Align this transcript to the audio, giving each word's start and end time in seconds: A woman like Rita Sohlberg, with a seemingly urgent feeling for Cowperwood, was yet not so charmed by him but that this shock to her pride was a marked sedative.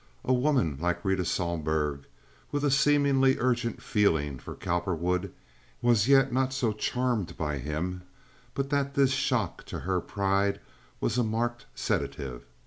A 0.25 0.33
woman 0.33 0.79
like 0.81 1.05
Rita 1.05 1.23
Sohlberg, 1.25 2.05
with 2.51 2.65
a 2.65 2.71
seemingly 2.71 3.35
urgent 3.37 3.83
feeling 3.83 4.39
for 4.39 4.55
Cowperwood, 4.55 5.31
was 5.79 6.07
yet 6.07 6.33
not 6.33 6.53
so 6.53 6.71
charmed 6.73 7.37
by 7.37 7.59
him 7.59 8.01
but 8.55 8.71
that 8.71 8.95
this 8.95 9.11
shock 9.11 9.63
to 9.65 9.81
her 9.81 10.01
pride 10.01 10.59
was 10.99 11.19
a 11.19 11.23
marked 11.23 11.67
sedative. 11.75 12.47